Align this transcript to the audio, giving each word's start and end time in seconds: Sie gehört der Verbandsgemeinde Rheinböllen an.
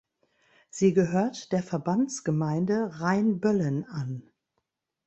Sie 0.71 0.95
gehört 0.95 1.51
der 1.51 1.61
Verbandsgemeinde 1.61 2.99
Rheinböllen 3.01 3.85
an. 3.85 4.23